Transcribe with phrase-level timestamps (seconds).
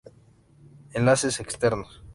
[0.95, 2.01] Enlaces externos.